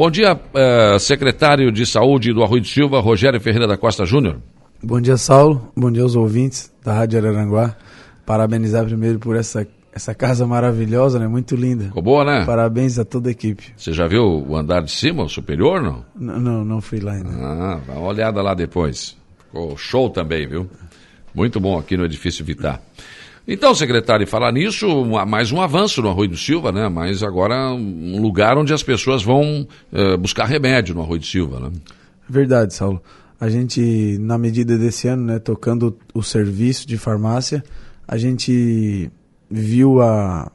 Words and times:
Bom 0.00 0.10
dia, 0.10 0.32
uh, 0.32 0.98
secretário 0.98 1.70
de 1.70 1.84
Saúde 1.84 2.32
do 2.32 2.42
Arroio 2.42 2.62
de 2.62 2.70
Silva, 2.70 3.00
Rogério 3.00 3.38
Ferreira 3.38 3.68
da 3.68 3.76
Costa 3.76 4.06
Júnior. 4.06 4.40
Bom 4.82 4.98
dia, 4.98 5.18
Saulo. 5.18 5.70
Bom 5.76 5.92
dia 5.92 6.02
aos 6.02 6.16
ouvintes 6.16 6.74
da 6.82 6.94
Rádio 6.94 7.18
Araranguá. 7.18 7.76
Parabenizar 8.24 8.86
primeiro 8.86 9.18
por 9.18 9.36
essa, 9.36 9.68
essa 9.92 10.14
casa 10.14 10.46
maravilhosa, 10.46 11.18
né? 11.18 11.28
Muito 11.28 11.54
linda. 11.54 11.84
Ficou 11.84 12.02
boa, 12.02 12.24
né? 12.24 12.46
Parabéns 12.46 12.98
a 12.98 13.04
toda 13.04 13.28
a 13.28 13.32
equipe. 13.32 13.74
Você 13.76 13.92
já 13.92 14.06
viu 14.06 14.24
o 14.24 14.56
andar 14.56 14.80
de 14.80 14.90
cima, 14.90 15.22
o 15.22 15.28
superior, 15.28 15.82
não? 15.82 16.02
N 16.18 16.40
não, 16.40 16.64
não 16.64 16.80
fui 16.80 16.98
lá 16.98 17.12
ainda. 17.12 17.28
Ah, 17.32 17.80
dá 17.86 17.92
uma 17.92 18.08
olhada 18.08 18.40
lá 18.40 18.54
depois. 18.54 19.14
Ficou 19.48 19.76
show 19.76 20.08
também, 20.08 20.48
viu? 20.48 20.66
Muito 21.34 21.60
bom 21.60 21.78
aqui 21.78 21.98
no 21.98 22.06
Edifício 22.06 22.42
Vitar. 22.42 22.80
Então, 23.48 23.74
secretário, 23.74 24.26
falar 24.26 24.52
nisso, 24.52 24.86
mais 25.26 25.50
um 25.50 25.60
avanço 25.60 26.02
no 26.02 26.08
Arroio 26.08 26.30
do 26.30 26.36
Silva, 26.36 26.70
né? 26.70 26.88
Mas 26.88 27.22
agora 27.22 27.72
um 27.72 28.20
lugar 28.20 28.56
onde 28.56 28.72
as 28.72 28.82
pessoas 28.82 29.22
vão 29.22 29.66
uh, 29.92 30.18
buscar 30.18 30.44
remédio 30.44 30.94
no 30.94 31.02
Arroio 31.02 31.20
do 31.20 31.26
Silva, 31.26 31.58
né? 31.58 31.70
Verdade, 32.28 32.74
Saulo. 32.74 33.02
A 33.40 33.48
gente, 33.48 34.18
na 34.20 34.36
medida 34.36 34.76
desse 34.76 35.08
ano, 35.08 35.24
né, 35.24 35.38
tocando 35.38 35.96
o 36.12 36.22
serviço 36.22 36.86
de 36.86 36.98
farmácia, 36.98 37.64
a 38.06 38.18
gente 38.18 39.10
viu 39.50 40.00
a, 40.02 40.52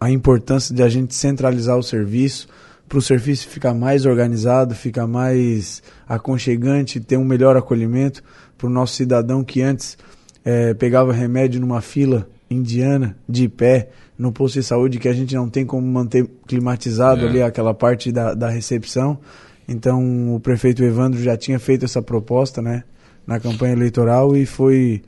a 0.00 0.10
importância 0.10 0.74
de 0.74 0.82
a 0.82 0.88
gente 0.88 1.14
centralizar 1.14 1.78
o 1.78 1.82
serviço, 1.82 2.48
para 2.88 2.98
o 2.98 3.02
serviço 3.02 3.48
ficar 3.48 3.72
mais 3.72 4.04
organizado, 4.04 4.74
ficar 4.74 5.06
mais 5.06 5.82
aconchegante, 6.06 7.00
ter 7.00 7.16
um 7.16 7.24
melhor 7.24 7.56
acolhimento 7.56 8.22
para 8.58 8.66
o 8.66 8.70
nosso 8.70 8.94
cidadão 8.94 9.42
que 9.42 9.62
antes 9.62 9.96
é, 10.44 10.74
pegava 10.74 11.12
remédio 11.12 11.60
numa 11.60 11.80
fila 11.80 12.28
indiana, 12.50 13.16
de 13.28 13.48
pé, 13.48 13.88
no 14.18 14.30
posto 14.30 14.60
de 14.60 14.62
saúde, 14.62 14.98
que 14.98 15.08
a 15.08 15.12
gente 15.12 15.34
não 15.34 15.48
tem 15.48 15.64
como 15.64 15.86
manter 15.86 16.28
climatizado 16.46 17.24
é. 17.24 17.28
ali 17.28 17.42
aquela 17.42 17.74
parte 17.74 18.12
da, 18.12 18.34
da 18.34 18.48
recepção. 18.48 19.18
Então 19.66 20.34
o 20.34 20.40
prefeito 20.40 20.84
Evandro 20.84 21.20
já 21.22 21.36
tinha 21.36 21.58
feito 21.58 21.84
essa 21.84 22.02
proposta, 22.02 22.60
né, 22.60 22.84
na 23.26 23.40
campanha 23.40 23.72
eleitoral 23.72 24.36
e 24.36 24.44
foi 24.44 25.02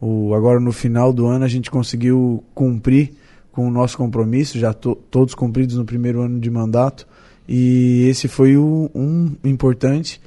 o 0.00 0.34
agora 0.34 0.60
no 0.60 0.72
final 0.72 1.12
do 1.12 1.26
ano 1.26 1.44
a 1.44 1.48
gente 1.48 1.70
conseguiu 1.70 2.44
cumprir 2.54 3.14
com 3.50 3.66
o 3.66 3.70
nosso 3.70 3.96
compromisso, 3.96 4.58
já 4.58 4.74
to, 4.74 4.94
todos 5.10 5.34
cumpridos 5.34 5.76
no 5.76 5.84
primeiro 5.84 6.20
ano 6.20 6.38
de 6.38 6.50
mandato 6.50 7.06
e 7.48 8.06
esse 8.08 8.28
foi 8.28 8.56
o, 8.56 8.90
um 8.94 9.32
importante 9.42 10.20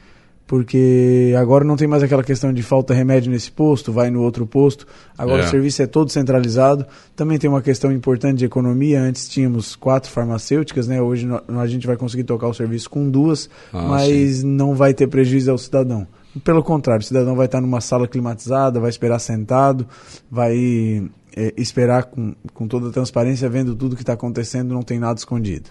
porque 0.47 1.35
agora 1.37 1.65
não 1.65 1.75
tem 1.75 1.87
mais 1.87 2.01
aquela 2.01 2.23
questão 2.23 2.53
de 2.53 2.63
falta 2.63 2.93
remédio 2.93 3.29
nesse 3.29 3.51
posto, 3.51 3.91
vai 3.91 4.09
no 4.09 4.21
outro 4.21 4.47
posto. 4.47 4.87
Agora 5.17 5.43
é. 5.43 5.45
o 5.45 5.49
serviço 5.49 5.81
é 5.81 5.85
todo 5.87 6.09
centralizado. 6.09 6.85
Também 7.17 7.37
tem 7.37 7.49
uma 7.49 7.61
questão 7.61 7.91
importante 7.91 8.39
de 8.39 8.45
economia. 8.45 9.01
Antes 9.01 9.27
tínhamos 9.27 9.75
quatro 9.75 10.09
farmacêuticas, 10.09 10.87
né? 10.87 11.01
Hoje 11.01 11.27
a 11.49 11.67
gente 11.67 11.85
vai 11.85 11.97
conseguir 11.97 12.23
tocar 12.23 12.47
o 12.47 12.53
serviço 12.53 12.89
com 12.89 13.09
duas, 13.09 13.49
ah, 13.73 13.81
mas 13.89 14.37
sim. 14.37 14.47
não 14.47 14.73
vai 14.73 14.93
ter 14.93 15.07
prejuízo 15.07 15.51
ao 15.51 15.57
cidadão. 15.57 16.07
Pelo 16.43 16.63
contrário, 16.63 17.03
o 17.03 17.05
cidadão 17.05 17.35
vai 17.35 17.47
estar 17.47 17.59
numa 17.59 17.81
sala 17.81 18.07
climatizada, 18.07 18.79
vai 18.79 18.89
esperar 18.89 19.19
sentado, 19.19 19.85
vai 20.31 21.09
é, 21.37 21.53
esperar 21.55 22.05
com, 22.05 22.33
com 22.51 22.67
toda 22.67 22.91
transparência, 22.91 23.47
vendo 23.47 23.75
tudo 23.75 23.95
que 23.95 24.01
está 24.01 24.13
acontecendo, 24.13 24.73
não 24.73 24.81
tem 24.81 24.97
nada 24.97 25.19
escondido. 25.19 25.69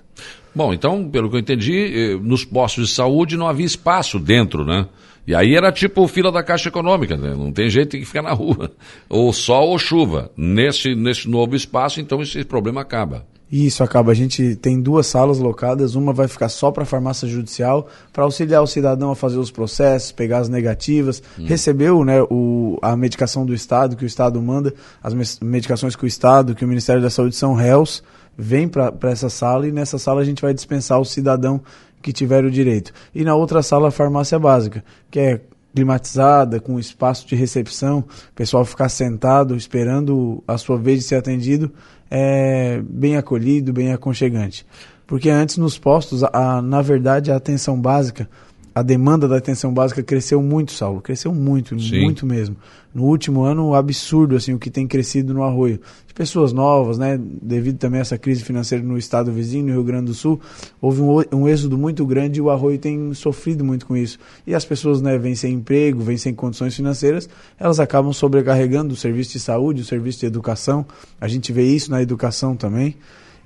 Bom, 0.55 0.73
então, 0.73 1.11
pelo 1.11 1.28
que 1.28 1.34
eu 1.34 1.41
entendi, 1.41 1.92
eh, 1.92 2.17
nos 2.23 2.45
postos 2.45 2.89
de 2.89 2.95
saúde 2.95 3.36
não 3.36 3.48
havia 3.48 3.67
espaço 3.67 4.19
dentro, 4.20 4.64
né? 4.64 4.86
E 5.27 5.34
aí 5.34 5.56
era 5.56 5.73
tipo 5.73 6.06
fila 6.06 6.31
da 6.31 6.42
Caixa 6.42 6.69
Econômica, 6.69 7.17
né? 7.17 7.34
não 7.36 7.50
tem 7.50 7.69
jeito, 7.69 7.91
tem 7.91 8.00
que 8.00 8.06
ficar 8.06 8.23
na 8.23 8.33
rua. 8.33 8.70
Ou 9.08 9.33
sol 9.33 9.70
ou 9.70 9.78
chuva. 9.78 10.31
Nesse, 10.36 10.95
nesse 10.95 11.28
novo 11.28 11.56
espaço, 11.56 12.01
então 12.01 12.23
esse 12.23 12.45
problema 12.45 12.80
acaba. 12.80 13.27
Isso 13.50 13.84
acaba. 13.84 14.11
A 14.11 14.14
gente 14.14 14.56
tem 14.56 14.80
duas 14.80 15.06
salas 15.06 15.39
locadas. 15.39 15.94
Uma 15.94 16.12
vai 16.12 16.27
ficar 16.27 16.48
só 16.48 16.70
para 16.70 16.83
a 16.83 16.86
farmácia 16.86 17.28
judicial, 17.28 17.86
para 18.12 18.25
auxiliar 18.25 18.62
o 18.62 18.66
cidadão 18.66 19.11
a 19.11 19.16
fazer 19.16 19.39
os 19.39 19.50
processos, 19.50 20.11
pegar 20.11 20.39
as 20.39 20.48
negativas. 20.48 21.22
Hum. 21.39 21.44
Recebeu 21.47 22.05
né, 22.05 22.20
o, 22.22 22.78
a 22.83 22.97
medicação 22.97 23.47
do 23.47 23.55
Estado, 23.55 23.97
que 23.97 24.05
o 24.05 24.06
Estado 24.06 24.41
manda, 24.42 24.74
as 25.02 25.39
medicações 25.40 25.95
que 25.95 26.05
o 26.05 26.08
Estado, 26.08 26.55
que 26.55 26.64
o 26.64 26.68
Ministério 26.68 27.01
da 27.01 27.11
Saúde 27.11 27.36
são 27.36 27.55
réus, 27.55 28.02
vem 28.36 28.68
para 28.68 28.92
essa 29.05 29.30
sala 29.30 29.67
e 29.67 29.73
nessa 29.73 29.98
sala 29.98 30.20
a 30.20 30.24
gente 30.24 30.42
vai 30.42 30.52
dispensar 30.52 31.01
o 31.01 31.05
cidadão 31.05 31.61
que 32.02 32.13
tiver 32.13 32.45
o 32.45 32.51
direito. 32.51 32.92
E 33.14 33.24
na 33.24 33.34
outra 33.34 33.63
sala, 33.63 33.89
a 33.89 33.90
farmácia 33.90 34.39
básica, 34.39 34.84
que 35.11 35.18
é 35.18 35.40
climatizada, 35.74 36.58
com 36.58 36.78
espaço 36.78 37.27
de 37.27 37.36
recepção, 37.36 37.98
o 37.98 38.34
pessoal 38.34 38.64
ficar 38.64 38.89
sentado 38.89 39.55
esperando 39.55 40.42
a 40.48 40.57
sua 40.57 40.78
vez 40.78 41.01
de 41.01 41.05
ser 41.05 41.17
atendido, 41.17 41.70
é 42.11 42.80
bem 42.83 43.17
acolhido, 43.17 43.72
bem 43.72 43.92
aconchegante. 43.92 44.67
Porque 45.06 45.30
antes 45.30 45.56
nos 45.56 45.78
postos, 45.78 46.24
a, 46.24 46.61
na 46.61 46.83
verdade, 46.83 47.30
a 47.30 47.36
atenção 47.36 47.80
básica 47.80 48.28
a 48.77 48.83
demanda 48.83 49.27
da 49.27 49.39
atenção 49.39 49.73
básica 49.73 50.03
cresceu 50.03 50.42
muito, 50.42 50.70
Saulo. 50.70 51.01
Cresceu 51.01 51.33
muito, 51.33 51.81
Sim. 51.81 52.03
muito 52.03 52.27
mesmo. 52.27 52.57
No 52.95 53.05
último 53.05 53.41
ano, 53.41 53.73
absurdo 53.75 54.37
assim 54.37 54.53
o 54.53 54.59
que 54.59 54.69
tem 54.69 54.87
crescido 54.87 55.33
no 55.33 55.42
Arroio. 55.42 55.81
De 56.07 56.13
pessoas 56.13 56.53
novas, 56.53 56.98
né? 56.98 57.19
Devido 57.19 57.79
também 57.79 58.01
a 58.01 58.03
essa 58.03 58.19
crise 58.19 58.45
financeira 58.45 58.85
no 58.85 58.98
estado 58.98 59.33
vizinho, 59.33 59.64
no 59.64 59.73
Rio 59.73 59.83
Grande 59.83 60.05
do 60.09 60.14
Sul, 60.14 60.39
houve 60.79 61.01
um, 61.01 61.23
um 61.33 61.48
êxodo 61.48 61.79
muito 61.79 62.05
grande 62.05 62.39
e 62.39 62.42
o 62.42 62.51
Arroio 62.51 62.77
tem 62.77 63.14
sofrido 63.14 63.64
muito 63.64 63.87
com 63.87 63.97
isso. 63.97 64.19
E 64.47 64.55
as 64.55 64.67
pessoas, 64.67 65.01
né, 65.01 65.17
vêm 65.17 65.35
sem 65.35 65.55
emprego, 65.55 66.03
vêm 66.03 66.19
sem 66.19 66.35
condições 66.35 66.77
financeiras, 66.77 67.31
elas 67.58 67.81
acabam 67.81 68.13
sobrecarregando 68.13 68.93
o 68.93 68.97
serviço 68.97 69.33
de 69.33 69.41
saúde, 69.41 69.81
o 69.81 69.87
serviço 69.87 70.20
de 70.20 70.27
educação. 70.27 70.85
A 71.19 71.29
gente 71.29 71.51
vê 71.51 71.64
isso 71.64 71.91
na 71.91 72.03
educação 72.03 72.55
também. 72.55 72.95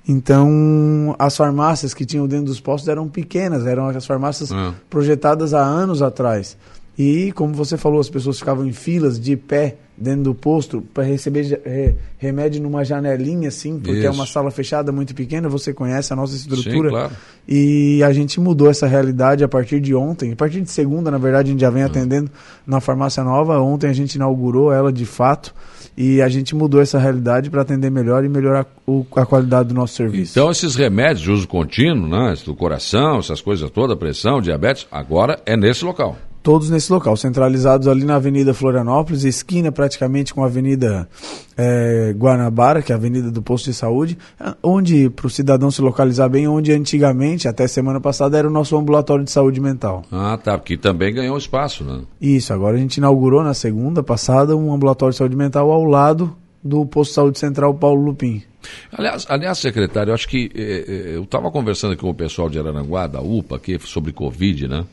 Então, 0.07 1.15
as 1.19 1.37
farmácias 1.37 1.93
que 1.93 2.05
tinham 2.05 2.27
dentro 2.27 2.45
dos 2.45 2.59
postos 2.59 2.89
eram 2.89 3.07
pequenas, 3.07 3.65
eram 3.65 3.87
as 3.87 4.05
farmácias 4.05 4.51
é. 4.51 4.73
projetadas 4.89 5.53
há 5.53 5.61
anos 5.61 6.01
atrás. 6.01 6.57
E, 6.97 7.31
como 7.31 7.53
você 7.53 7.77
falou, 7.77 7.99
as 7.99 8.09
pessoas 8.09 8.37
ficavam 8.37 8.65
em 8.65 8.73
filas 8.73 9.19
de 9.19 9.37
pé 9.37 9.77
dentro 9.97 10.23
do 10.23 10.35
posto 10.35 10.81
para 10.93 11.03
receber 11.03 11.61
re, 11.63 11.95
remédio 12.17 12.61
numa 12.61 12.83
janelinha, 12.83 13.47
assim, 13.47 13.79
porque 13.79 13.99
Isso. 13.99 14.07
é 14.07 14.11
uma 14.11 14.25
sala 14.25 14.51
fechada 14.51 14.91
muito 14.91 15.13
pequena, 15.13 15.47
você 15.47 15.73
conhece 15.73 16.11
a 16.11 16.15
nossa 16.15 16.35
estrutura. 16.35 16.89
Sim, 16.89 16.95
claro. 16.95 17.11
E 17.47 18.03
a 18.03 18.11
gente 18.11 18.39
mudou 18.39 18.69
essa 18.69 18.87
realidade 18.87 19.43
a 19.43 19.47
partir 19.47 19.79
de 19.79 19.95
ontem. 19.95 20.33
A 20.33 20.35
partir 20.35 20.61
de 20.61 20.69
segunda, 20.69 21.09
na 21.09 21.17
verdade, 21.17 21.49
a 21.49 21.51
gente 21.51 21.61
já 21.61 21.69
vem 21.69 21.83
é. 21.83 21.85
atendendo 21.85 22.29
na 22.65 22.81
farmácia 22.81 23.23
nova. 23.23 23.59
Ontem 23.59 23.87
a 23.87 23.93
gente 23.93 24.15
inaugurou 24.15 24.71
ela 24.71 24.91
de 24.91 25.05
fato. 25.05 25.53
E 25.97 26.21
a 26.21 26.29
gente 26.29 26.55
mudou 26.55 26.81
essa 26.81 26.97
realidade 26.97 27.49
para 27.49 27.61
atender 27.61 27.91
melhor 27.91 28.23
e 28.23 28.29
melhorar 28.29 28.65
o, 28.87 29.05
a 29.15 29.25
qualidade 29.25 29.69
do 29.69 29.75
nosso 29.75 29.93
serviço. 29.93 30.31
Então, 30.31 30.49
esses 30.49 30.75
remédios 30.75 31.21
de 31.21 31.31
uso 31.31 31.47
contínuo, 31.47 32.07
né, 32.07 32.33
do 32.45 32.55
coração, 32.55 33.19
essas 33.19 33.41
coisas 33.41 33.69
todas, 33.69 33.97
pressão, 33.97 34.41
diabetes, 34.41 34.87
agora 34.91 35.39
é 35.45 35.57
nesse 35.57 35.83
local 35.83 36.17
todos 36.43 36.69
nesse 36.69 36.91
local, 36.91 37.15
centralizados 37.15 37.87
ali 37.87 38.03
na 38.03 38.15
Avenida 38.15 38.53
Florianópolis, 38.53 39.23
esquina 39.23 39.71
praticamente 39.71 40.33
com 40.33 40.43
a 40.43 40.47
Avenida 40.47 41.07
é, 41.55 42.13
Guanabara, 42.17 42.81
que 42.81 42.91
é 42.91 42.95
a 42.95 42.97
Avenida 42.97 43.29
do 43.29 43.41
Posto 43.41 43.65
de 43.65 43.73
Saúde, 43.73 44.17
onde, 44.63 45.09
para 45.09 45.27
o 45.27 45.29
cidadão 45.29 45.69
se 45.69 45.81
localizar 45.81 46.29
bem, 46.29 46.47
onde 46.47 46.71
antigamente, 46.71 47.47
até 47.47 47.67
semana 47.67 47.99
passada, 47.99 48.37
era 48.37 48.47
o 48.47 48.51
nosso 48.51 48.75
ambulatório 48.77 49.23
de 49.23 49.31
saúde 49.31 49.61
mental. 49.61 50.03
Ah, 50.11 50.37
tá, 50.41 50.57
porque 50.57 50.77
também 50.77 51.13
ganhou 51.13 51.37
espaço, 51.37 51.83
né? 51.83 52.01
Isso, 52.19 52.53
agora 52.53 52.75
a 52.75 52.79
gente 52.79 52.97
inaugurou 52.97 53.43
na 53.43 53.53
segunda 53.53 54.01
passada 54.01 54.55
um 54.55 54.73
ambulatório 54.73 55.11
de 55.11 55.17
saúde 55.17 55.35
mental 55.35 55.71
ao 55.71 55.85
lado 55.85 56.35
do 56.63 56.85
Posto 56.85 57.11
de 57.11 57.15
Saúde 57.15 57.39
Central 57.39 57.73
Paulo 57.73 58.03
Lupim. 58.03 58.43
Aliás, 58.91 59.25
aliás, 59.27 59.57
secretário, 59.57 60.11
eu 60.11 60.15
acho 60.15 60.27
que 60.27 60.51
eh, 60.53 61.15
eu 61.15 61.23
estava 61.23 61.49
conversando 61.49 61.97
com 61.97 62.09
o 62.09 62.13
pessoal 62.13 62.49
de 62.49 62.59
Araranguá, 62.59 63.07
da 63.07 63.19
UPA, 63.19 63.55
aqui, 63.55 63.79
sobre 63.79 64.11
Covid, 64.11 64.67
né? 64.67 64.85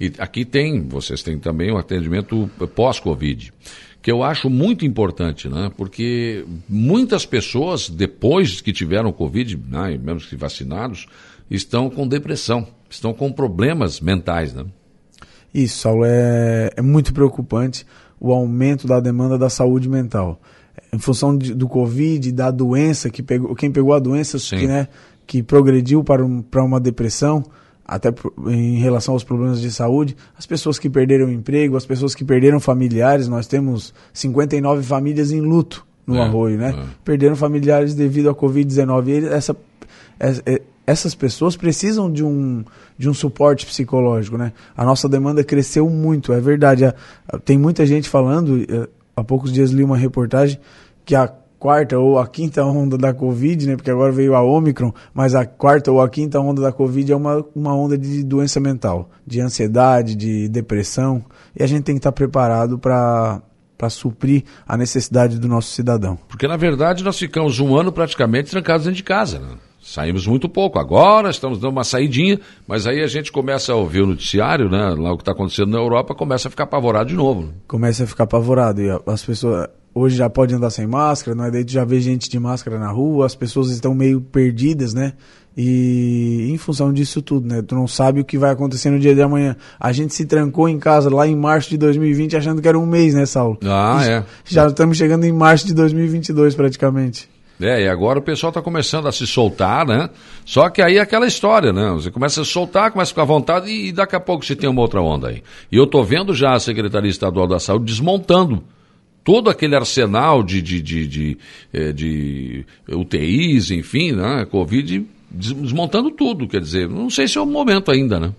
E 0.00 0.12
aqui 0.18 0.44
tem, 0.44 0.86
vocês 0.86 1.22
têm 1.22 1.38
também 1.38 1.72
o 1.72 1.78
atendimento 1.78 2.50
pós-Covid, 2.74 3.52
que 4.02 4.12
eu 4.12 4.22
acho 4.22 4.50
muito 4.50 4.84
importante, 4.84 5.48
né? 5.48 5.70
Porque 5.76 6.44
muitas 6.68 7.24
pessoas, 7.24 7.88
depois 7.88 8.60
que 8.60 8.72
tiveram 8.72 9.10
Covid, 9.12 9.58
né, 9.68 9.98
mesmo 9.98 10.20
que 10.20 10.36
vacinados, 10.36 11.06
estão 11.50 11.88
com 11.88 12.06
depressão, 12.06 12.66
estão 12.90 13.14
com 13.14 13.32
problemas 13.32 14.00
mentais, 14.00 14.52
né? 14.52 14.64
Isso, 15.52 15.78
Saulo, 15.78 16.04
é, 16.04 16.70
é 16.76 16.82
muito 16.82 17.14
preocupante 17.14 17.86
o 18.20 18.32
aumento 18.32 18.86
da 18.86 19.00
demanda 19.00 19.38
da 19.38 19.48
saúde 19.48 19.88
mental. 19.88 20.40
Em 20.92 20.98
função 20.98 21.36
de, 21.36 21.54
do 21.54 21.66
Covid, 21.66 22.30
da 22.32 22.50
doença, 22.50 23.08
que 23.08 23.22
pegou, 23.22 23.54
quem 23.54 23.70
pegou 23.70 23.94
a 23.94 23.98
doença 23.98 24.38
que, 24.38 24.66
né, 24.66 24.88
que 25.26 25.42
progrediu 25.42 26.04
para, 26.04 26.24
um, 26.24 26.42
para 26.42 26.62
uma 26.62 26.78
depressão, 26.78 27.42
até 27.86 28.12
em 28.48 28.78
relação 28.78 29.14
aos 29.14 29.22
problemas 29.22 29.60
de 29.60 29.70
saúde, 29.70 30.16
as 30.36 30.44
pessoas 30.44 30.78
que 30.78 30.90
perderam 30.90 31.30
emprego, 31.30 31.76
as 31.76 31.86
pessoas 31.86 32.14
que 32.14 32.24
perderam 32.24 32.58
familiares, 32.58 33.28
nós 33.28 33.46
temos 33.46 33.94
59 34.12 34.82
famílias 34.82 35.30
em 35.30 35.40
luto 35.40 35.86
no 36.04 36.16
é, 36.16 36.20
Arroio, 36.22 36.58
né? 36.58 36.74
É. 36.76 36.84
Perderam 37.04 37.36
familiares 37.36 37.94
devido 37.94 38.28
à 38.28 38.34
Covid-19. 38.34 39.26
Essa, 39.26 39.56
essa, 40.18 40.42
é, 40.44 40.62
essas 40.84 41.14
pessoas 41.14 41.56
precisam 41.56 42.10
de 42.10 42.24
um, 42.24 42.64
de 42.98 43.08
um 43.08 43.14
suporte 43.14 43.64
psicológico, 43.64 44.36
né? 44.36 44.52
A 44.76 44.84
nossa 44.84 45.08
demanda 45.08 45.44
cresceu 45.44 45.88
muito, 45.88 46.32
é 46.32 46.40
verdade. 46.40 46.92
Tem 47.44 47.56
muita 47.56 47.86
gente 47.86 48.08
falando, 48.08 48.66
há 49.14 49.22
poucos 49.22 49.52
dias 49.52 49.70
li 49.70 49.84
uma 49.84 49.96
reportagem 49.96 50.58
que 51.04 51.14
a 51.14 51.32
quarta 51.58 51.98
ou 51.98 52.18
a 52.18 52.26
quinta 52.26 52.64
onda 52.64 52.96
da 52.96 53.12
Covid, 53.12 53.66
né? 53.66 53.76
Porque 53.76 53.90
agora 53.90 54.12
veio 54.12 54.34
a 54.34 54.42
Omicron, 54.42 54.92
mas 55.12 55.34
a 55.34 55.44
quarta 55.44 55.90
ou 55.90 56.00
a 56.00 56.08
quinta 56.08 56.40
onda 56.40 56.62
da 56.62 56.72
Covid 56.72 57.12
é 57.12 57.16
uma, 57.16 57.44
uma 57.54 57.74
onda 57.74 57.96
de 57.96 58.22
doença 58.22 58.60
mental, 58.60 59.10
de 59.26 59.40
ansiedade, 59.40 60.14
de 60.14 60.48
depressão, 60.48 61.24
e 61.58 61.62
a 61.62 61.66
gente 61.66 61.82
tem 61.82 61.94
que 61.94 62.00
estar 62.00 62.12
preparado 62.12 62.78
para 62.78 63.42
para 63.76 63.90
suprir 63.90 64.42
a 64.66 64.74
necessidade 64.74 65.38
do 65.38 65.46
nosso 65.46 65.70
cidadão. 65.70 66.18
Porque 66.28 66.48
na 66.48 66.56
verdade 66.56 67.04
nós 67.04 67.18
ficamos 67.18 67.60
um 67.60 67.76
ano 67.76 67.92
praticamente 67.92 68.50
trancados 68.50 68.86
dentro 68.86 68.96
de 68.96 69.02
casa, 69.02 69.38
né? 69.38 69.48
Saímos 69.86 70.26
muito 70.26 70.48
pouco. 70.48 70.80
Agora 70.80 71.30
estamos 71.30 71.60
dando 71.60 71.70
uma 71.70 71.84
saidinha, 71.84 72.40
mas 72.66 72.88
aí 72.88 73.02
a 73.04 73.06
gente 73.06 73.30
começa 73.30 73.72
a 73.72 73.76
ouvir 73.76 74.00
o 74.00 74.06
noticiário, 74.06 74.68
né? 74.68 74.94
Lá 74.98 75.12
o 75.12 75.16
que 75.16 75.22
está 75.22 75.30
acontecendo 75.30 75.70
na 75.70 75.78
Europa, 75.78 76.12
começa 76.12 76.48
a 76.48 76.50
ficar 76.50 76.64
apavorado 76.64 77.08
de 77.08 77.14
novo. 77.14 77.42
Né? 77.42 77.52
Começa 77.68 78.02
a 78.02 78.06
ficar 78.06 78.24
apavorado. 78.24 78.82
E 78.82 78.88
as 79.06 79.24
pessoas 79.24 79.68
hoje 79.96 80.14
já 80.14 80.28
podem 80.28 80.56
andar 80.56 80.68
sem 80.68 80.86
máscara, 80.86 81.34
né? 81.34 81.50
Daí 81.50 81.64
tu 81.64 81.72
já 81.72 81.84
vê 81.84 81.98
gente 82.00 82.28
de 82.28 82.38
máscara 82.38 82.78
na 82.78 82.90
rua, 82.90 83.24
as 83.24 83.34
pessoas 83.34 83.70
estão 83.70 83.94
meio 83.94 84.20
perdidas, 84.20 84.92
né? 84.92 85.14
E 85.56 86.50
em 86.50 86.58
função 86.58 86.92
disso 86.92 87.22
tudo, 87.22 87.48
né? 87.48 87.62
Tu 87.62 87.74
não 87.74 87.88
sabe 87.88 88.20
o 88.20 88.24
que 88.24 88.36
vai 88.36 88.50
acontecer 88.50 88.90
no 88.90 88.98
dia 88.98 89.14
de 89.14 89.22
amanhã. 89.22 89.56
A 89.80 89.90
gente 89.92 90.12
se 90.12 90.26
trancou 90.26 90.68
em 90.68 90.78
casa 90.78 91.08
lá 91.08 91.26
em 91.26 91.34
março 91.34 91.70
de 91.70 91.78
2020 91.78 92.36
achando 92.36 92.60
que 92.60 92.68
era 92.68 92.78
um 92.78 92.84
mês, 92.84 93.14
né, 93.14 93.24
Saulo? 93.24 93.58
Ah, 93.64 94.02
já, 94.04 94.12
é. 94.12 94.24
Já 94.44 94.66
estamos 94.66 94.98
chegando 94.98 95.24
em 95.24 95.32
março 95.32 95.66
de 95.66 95.72
2022 95.72 96.54
praticamente. 96.54 97.30
É, 97.58 97.84
e 97.84 97.88
agora 97.88 98.18
o 98.18 98.22
pessoal 98.22 98.50
está 98.50 98.60
começando 98.60 99.08
a 99.08 99.12
se 99.12 99.26
soltar, 99.26 99.86
né? 99.86 100.10
Só 100.44 100.68
que 100.68 100.82
aí 100.82 100.98
é 100.98 101.00
aquela 101.00 101.26
história, 101.26 101.72
né? 101.72 101.90
Você 101.94 102.10
começa 102.10 102.42
a 102.42 102.44
soltar, 102.44 102.90
começa 102.90 103.08
a 103.08 103.14
ficar 103.14 103.22
à 103.22 103.24
vontade 103.24 103.70
e, 103.70 103.92
daqui 103.92 104.14
a 104.14 104.20
pouco 104.20 104.44
você 104.44 104.54
tem 104.54 104.68
uma 104.68 104.82
outra 104.82 105.00
onda 105.00 105.28
aí. 105.28 105.42
E 105.72 105.76
eu 105.78 105.84
estou 105.84 106.04
vendo 106.04 106.34
já 106.34 106.52
a 106.52 106.60
Secretaria 106.60 107.08
Estadual 107.08 107.46
da 107.46 107.58
Saúde 107.58 107.86
desmontando 107.86 108.62
todo 109.26 109.50
aquele 109.50 109.74
arsenal 109.74 110.40
de, 110.40 110.62
de, 110.62 110.80
de, 110.80 111.06
de, 111.08 111.38
eh, 111.72 111.92
de, 111.92 112.64
de 112.86 112.94
UTIs, 112.94 113.72
enfim, 113.72 114.12
né? 114.12 114.46
Covid, 114.48 115.04
desmontando 115.28 116.12
tudo, 116.12 116.46
quer 116.46 116.60
dizer, 116.60 116.88
não 116.88 117.10
sei 117.10 117.26
se 117.26 117.36
é 117.36 117.40
o 117.40 117.44
momento 117.44 117.90
ainda, 117.90 118.20
né? 118.20 118.32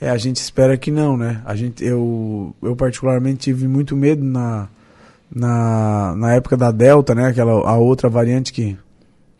É, 0.00 0.08
a 0.08 0.16
gente 0.16 0.36
espera 0.36 0.76
que 0.76 0.92
não, 0.92 1.16
né? 1.16 1.42
A 1.44 1.56
gente, 1.56 1.84
eu, 1.84 2.54
eu 2.62 2.76
particularmente 2.76 3.40
tive 3.40 3.66
muito 3.66 3.96
medo 3.96 4.22
na 4.24 4.68
na, 5.34 6.14
na 6.14 6.34
época 6.34 6.56
da 6.56 6.70
Delta, 6.70 7.14
né? 7.14 7.28
Aquela, 7.28 7.52
a 7.52 7.76
outra 7.76 8.08
variante 8.08 8.52
que, 8.52 8.76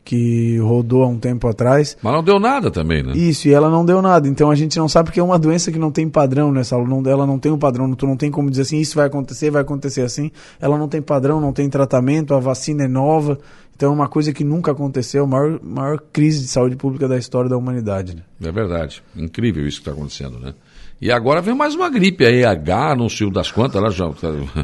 que 0.05 0.59
rodou 0.59 1.03
há 1.03 1.07
um 1.07 1.19
tempo 1.19 1.47
atrás. 1.49 1.97
Mas 2.03 2.13
não 2.13 2.23
deu 2.23 2.39
nada 2.39 2.71
também, 2.71 3.03
né? 3.03 3.13
Isso, 3.15 3.49
e 3.49 3.53
ela 3.53 3.71
não 3.71 3.85
deu 3.85 4.03
nada. 4.03 4.29
Então 4.29 4.51
a 4.51 4.55
gente 4.55 4.79
não 4.79 4.89
sabe 4.89 5.07
porque 5.07 5.21
é 5.21 5.23
uma 5.23 5.39
doença 5.39 5.71
que 5.71 5.79
não 5.79 5.91
tem 5.91 6.09
padrão, 6.09 6.53
né, 6.53 6.65
Saulo? 6.65 6.87
Não, 6.87 7.11
ela 7.11 7.27
não 7.27 7.39
tem 7.39 7.53
um 7.53 7.59
padrão. 7.59 7.93
Tu 7.95 8.07
não 8.07 8.17
tem 8.17 8.31
como 8.31 8.51
dizer 8.51 8.63
assim, 8.63 8.79
isso 8.79 8.97
vai 8.97 9.07
acontecer, 9.07 9.51
vai 9.51 9.63
acontecer 9.63 10.03
assim. 10.03 10.31
Ela 10.61 10.77
não 10.77 10.89
tem 10.89 11.01
padrão, 11.01 11.41
não 11.41 11.53
tem 11.53 11.69
tratamento, 11.69 12.35
a 12.35 12.41
vacina 12.41 12.85
é 12.85 12.89
nova. 12.89 13.39
Então 13.75 13.91
é 13.91 13.95
uma 13.95 14.09
coisa 14.09 14.33
que 14.33 14.45
nunca 14.45 14.73
aconteceu, 14.73 15.25
a 15.25 15.27
maior, 15.27 15.61
maior 15.63 16.01
crise 16.13 16.41
de 16.41 16.49
saúde 16.49 16.77
pública 16.77 17.09
da 17.09 17.19
história 17.19 17.49
da 17.49 17.57
humanidade. 17.57 18.17
Né? 18.17 18.23
É 18.43 18.53
verdade. 18.53 19.03
Incrível 19.17 19.67
isso 19.67 19.79
que 19.79 19.89
está 19.89 19.93
acontecendo, 19.93 20.39
né? 20.39 20.55
E 21.03 21.11
agora 21.11 21.41
vem 21.41 21.53
mais 21.53 21.75
uma 21.75 21.91
gripe 21.91 22.25
aí, 22.25 22.45
H, 22.45 22.95
não 22.95 23.09
sei 23.09 23.29
das 23.29 23.51
quantas, 23.51 23.83
lá 23.83 23.91
já, 23.91 24.09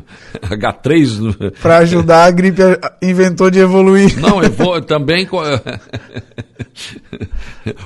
H3. 0.46 1.50
Para 1.60 1.78
ajudar, 1.78 2.26
a 2.26 2.30
gripe 2.30 2.62
inventou 3.02 3.50
de 3.50 3.58
evoluir. 3.58 4.16
Não, 4.20 4.40
evo 4.40 4.80
também. 4.82 5.26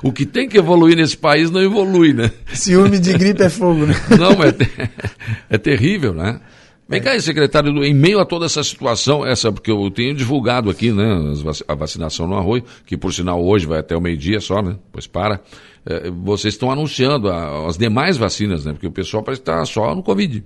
o 0.02 0.12
que 0.12 0.26
tem 0.26 0.46
que 0.46 0.58
evoluir 0.58 0.98
nesse 0.98 1.16
país 1.16 1.50
não 1.50 1.62
evolui, 1.62 2.12
né? 2.12 2.30
Ciúme 2.52 2.98
de 2.98 3.14
gripe 3.14 3.42
é 3.42 3.48
fogo, 3.48 3.86
né? 3.86 3.94
Não, 4.18 4.32
é, 4.44 4.54
é 5.48 5.56
terrível, 5.56 6.12
né? 6.12 6.38
Vem 6.92 7.00
cá, 7.00 7.18
secretário, 7.18 7.82
em 7.82 7.94
meio 7.94 8.20
a 8.20 8.24
toda 8.26 8.44
essa 8.44 8.62
situação, 8.62 9.24
essa, 9.24 9.50
porque 9.50 9.70
eu 9.70 9.90
tenho 9.90 10.14
divulgado 10.14 10.68
aqui, 10.68 10.92
né, 10.92 11.04
a 11.66 11.74
vacinação 11.74 12.26
no 12.26 12.36
arroio, 12.36 12.62
que 12.84 12.98
por 12.98 13.14
sinal 13.14 13.42
hoje 13.42 13.64
vai 13.64 13.78
até 13.78 13.96
o 13.96 14.00
meio-dia 14.00 14.40
só, 14.40 14.60
né? 14.60 14.76
Pois 14.92 15.06
para. 15.06 15.40
É, 15.86 16.10
vocês 16.10 16.52
estão 16.52 16.70
anunciando 16.70 17.30
a, 17.30 17.66
as 17.66 17.78
demais 17.78 18.18
vacinas, 18.18 18.66
né? 18.66 18.72
Porque 18.72 18.86
o 18.86 18.92
pessoal 18.92 19.22
parece 19.22 19.40
estar 19.40 19.64
só 19.64 19.94
no 19.94 20.02
Covid. 20.02 20.44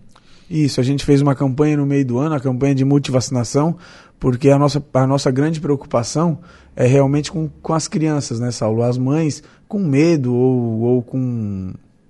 Isso, 0.48 0.80
a 0.80 0.84
gente 0.84 1.04
fez 1.04 1.20
uma 1.20 1.34
campanha 1.34 1.76
no 1.78 1.84
meio 1.84 2.06
do 2.06 2.16
ano, 2.18 2.36
a 2.36 2.40
campanha 2.40 2.76
de 2.76 2.84
multivacinação, 2.84 3.76
porque 4.20 4.48
a 4.48 4.56
nossa, 4.56 4.80
a 4.94 5.04
nossa 5.04 5.32
grande 5.32 5.60
preocupação 5.60 6.38
é 6.76 6.86
realmente 6.86 7.32
com, 7.32 7.48
com 7.60 7.74
as 7.74 7.88
crianças, 7.88 8.38
né, 8.38 8.52
Saulo? 8.52 8.84
As 8.84 8.96
mães 8.96 9.42
com 9.66 9.80
medo 9.80 10.32
ou, 10.32 10.80
ou 10.80 11.02
com 11.02 11.18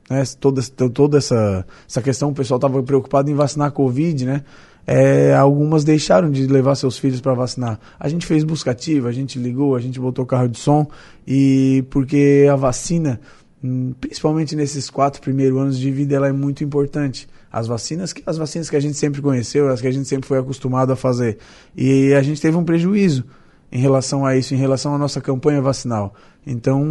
né, 0.08 0.22
toda, 0.38 0.62
toda 0.62 1.18
essa, 1.18 1.66
essa 1.88 2.02
questão, 2.02 2.30
o 2.30 2.34
pessoal 2.34 2.58
estava 2.58 2.82
preocupado 2.82 3.30
em 3.30 3.34
vacinar 3.34 3.68
a 3.68 3.70
Covid, 3.70 4.24
né? 4.24 4.44
É, 4.86 5.34
algumas 5.34 5.82
deixaram 5.82 6.30
de 6.30 6.46
levar 6.46 6.76
seus 6.76 6.96
filhos 6.96 7.20
para 7.20 7.34
vacinar. 7.34 7.80
A 7.98 8.08
gente 8.08 8.24
fez 8.24 8.44
buscativa, 8.44 9.08
a 9.08 9.12
gente 9.12 9.36
ligou, 9.36 9.74
a 9.74 9.80
gente 9.80 9.98
botou 9.98 10.24
carro 10.24 10.48
de 10.48 10.60
som, 10.60 10.86
e 11.26 11.84
porque 11.90 12.46
a 12.50 12.54
vacina, 12.54 13.20
hum, 13.62 13.92
principalmente 14.00 14.54
nesses 14.54 14.88
quatro 14.88 15.20
primeiros 15.20 15.58
anos 15.58 15.78
de 15.78 15.90
vida, 15.90 16.14
ela 16.14 16.28
é 16.28 16.32
muito 16.32 16.62
importante. 16.62 17.28
As 17.50 17.66
vacinas, 17.66 18.14
as 18.24 18.38
vacinas 18.38 18.70
que 18.70 18.76
a 18.76 18.80
gente 18.80 18.96
sempre 18.96 19.20
conheceu, 19.20 19.68
as 19.68 19.80
que 19.80 19.88
a 19.88 19.90
gente 19.90 20.08
sempre 20.08 20.28
foi 20.28 20.38
acostumado 20.38 20.92
a 20.92 20.96
fazer. 20.96 21.38
E 21.76 22.14
a 22.14 22.22
gente 22.22 22.40
teve 22.40 22.56
um 22.56 22.64
prejuízo 22.64 23.24
em 23.70 23.78
relação 23.78 24.24
a 24.24 24.36
isso, 24.36 24.54
em 24.54 24.58
relação 24.58 24.94
à 24.94 24.98
nossa 24.98 25.20
campanha 25.20 25.60
vacinal. 25.60 26.14
Então, 26.46 26.84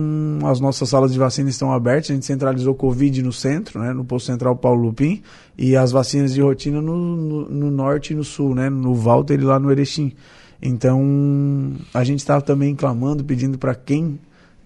as 0.43 0.59
nossas 0.59 0.89
salas 0.89 1.13
de 1.13 1.19
vacina 1.19 1.49
estão 1.49 1.71
abertas, 1.71 2.11
a 2.11 2.13
gente 2.13 2.25
centralizou 2.25 2.75
Covid 2.75 3.21
no 3.23 3.31
centro, 3.31 3.79
né, 3.79 3.93
no 3.93 4.03
posto 4.03 4.25
central 4.25 4.55
Paulo 4.57 4.81
Lupim, 4.81 5.21
e 5.57 5.77
as 5.77 5.91
vacinas 5.91 6.33
de 6.33 6.41
rotina 6.41 6.81
no, 6.81 6.97
no, 6.97 7.49
no 7.49 7.71
norte 7.71 8.11
e 8.11 8.15
no 8.15 8.23
sul, 8.23 8.53
né, 8.53 8.69
no 8.69 8.93
Walter 8.93 9.39
e 9.39 9.43
lá 9.43 9.57
no 9.57 9.71
Erechim. 9.71 10.13
Então, 10.61 11.73
a 11.93 12.03
gente 12.03 12.19
está 12.19 12.41
também 12.41 12.75
clamando, 12.75 13.23
pedindo 13.23 13.57
para 13.57 13.73
quem 13.73 14.19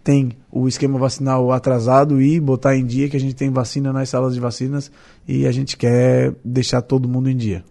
tem 0.03 0.31
o 0.51 0.67
esquema 0.67 0.97
vacinal 0.97 1.51
atrasado 1.51 2.19
e 2.19 2.39
botar 2.39 2.75
em 2.75 2.83
dia 2.83 3.07
que 3.09 3.17
a 3.17 3.19
gente 3.19 3.35
tem 3.35 3.51
vacina 3.51 3.93
nas 3.93 4.09
salas 4.09 4.33
de 4.33 4.39
vacinas 4.39 4.91
e 5.27 5.45
a 5.45 5.51
gente 5.51 5.77
quer 5.77 6.33
deixar 6.43 6.81
todo 6.81 7.07
mundo 7.07 7.29
em 7.29 7.37
dia. 7.37 7.63